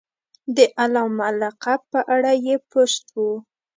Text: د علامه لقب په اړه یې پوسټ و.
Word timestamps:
د 0.55 0.57
علامه 0.81 1.29
لقب 1.41 1.79
په 1.91 1.99
اړه 2.15 2.31
یې 2.45 2.55
پوسټ 2.69 3.05
و. 3.15 3.19